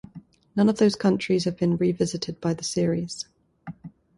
[0.55, 3.27] None of those countries have been revisited by the series.